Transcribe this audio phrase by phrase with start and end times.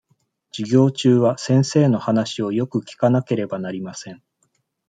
[0.51, 4.23] 授業中は先生の話をよく聞かなければなりません。